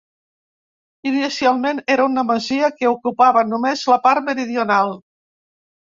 [1.09, 4.95] Inicialment era una masia que ocupava només la part meridional.